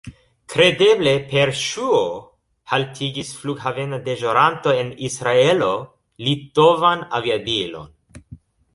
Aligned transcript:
Kredeble 0.51 1.11
per 1.33 1.51
ŝuo 1.63 1.99
haltigis 2.73 3.31
flughavena 3.43 4.01
deĵoranto 4.09 4.75
en 4.81 4.93
Israelo 5.13 5.71
litovan 6.31 7.09
aviadilon. 7.21 7.99